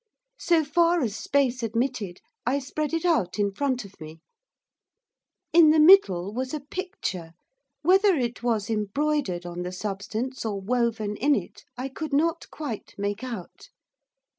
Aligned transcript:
So 0.39 0.63
far 0.65 1.03
as 1.03 1.15
space 1.15 1.61
admitted 1.61 2.21
I 2.43 2.57
spread 2.57 2.91
it 2.91 3.05
out 3.05 3.37
in 3.37 3.51
front 3.51 3.85
of 3.85 4.01
me. 4.01 4.19
In 5.53 5.69
the 5.69 5.79
middle 5.79 6.33
was 6.33 6.55
a 6.55 6.59
picture, 6.59 7.33
whether 7.83 8.15
it 8.15 8.41
was 8.41 8.67
embroidered 8.67 9.45
on 9.45 9.61
the 9.61 9.71
substance 9.71 10.43
or 10.43 10.59
woven 10.59 11.15
in 11.17 11.35
it, 11.35 11.65
I 11.77 11.87
could 11.87 12.13
not 12.13 12.49
quite 12.49 12.95
make 12.97 13.23
out. 13.23 13.69